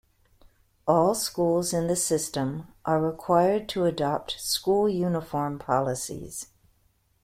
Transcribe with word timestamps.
All 0.87 1.13
schools 1.13 1.73
in 1.73 1.85
the 1.85 1.95
system 1.95 2.69
are 2.85 2.99
required 2.99 3.69
to 3.69 3.85
adopt 3.85 4.41
school 4.41 4.89
uniform 4.89 5.59
policies. 5.59 6.47